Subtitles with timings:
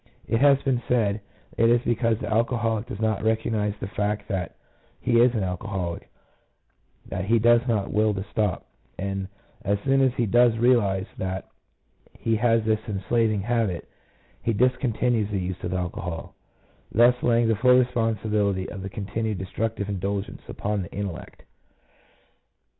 [0.27, 1.21] It has been said
[1.59, 4.55] it is because the alcoholic does not recognize the fact that
[4.99, 6.09] he is an alcoholic,
[7.05, 8.65] that he does not will to stop;
[8.97, 9.27] 1 and
[9.63, 11.51] as soon as he does realize that
[12.17, 13.87] he has this enslaving habit,
[14.41, 16.33] he discontinues the use of alcohol,
[16.91, 21.43] thus laying the full responsibility of the continued destructive indulgence upon the intellect.